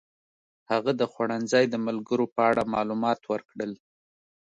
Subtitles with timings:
[0.71, 3.71] هغه د خوړنځای د ملګرو په اړه معلومات ورکړل.